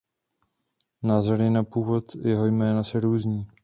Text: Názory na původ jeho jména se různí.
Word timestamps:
Názory 1.03 1.49
na 1.49 1.63
původ 1.63 2.15
jeho 2.15 2.45
jména 2.45 2.83
se 2.83 2.99
různí. 2.99 3.47